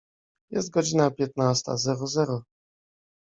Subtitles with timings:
[0.51, 2.43] Jest godzina piętnasta zero zero.